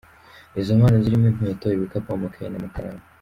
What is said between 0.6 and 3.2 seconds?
mpano zirimo inkweto, ibikapu, amakaye n’ amakaramu.